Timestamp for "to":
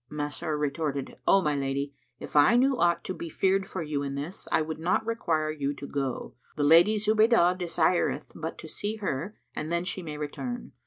3.03-3.13, 5.75-5.85, 8.57-8.67